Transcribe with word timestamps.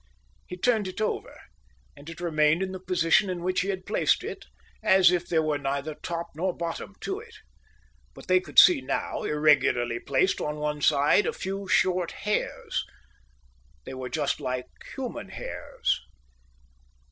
He 0.47 0.57
turned 0.57 0.87
it 0.87 0.99
over, 0.99 1.39
and 1.95 2.09
it 2.09 2.19
remained 2.19 2.63
in 2.63 2.71
the 2.71 2.79
position 2.79 3.29
in 3.29 3.43
which 3.43 3.61
he 3.61 3.67
had 3.69 3.85
placed 3.85 4.23
it, 4.23 4.45
as 4.81 5.11
if 5.11 5.27
there 5.27 5.43
were 5.43 5.59
neither 5.59 5.93
top 5.93 6.29
nor 6.33 6.57
bottom 6.57 6.95
to 7.01 7.19
it. 7.19 7.35
But 8.15 8.27
they 8.27 8.39
could 8.39 8.57
see 8.57 8.81
now, 8.81 9.21
irregularly 9.21 9.99
placed 9.99 10.41
on 10.41 10.55
one 10.57 10.81
side, 10.81 11.27
a 11.27 11.33
few 11.33 11.67
short 11.67 12.13
hairs. 12.13 12.83
They 13.85 13.93
were 13.93 14.09
just 14.09 14.39
like 14.41 14.69
human 14.95 15.29
hairs. 15.29 16.01